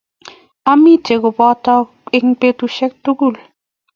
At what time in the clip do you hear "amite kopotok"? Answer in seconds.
0.71-1.85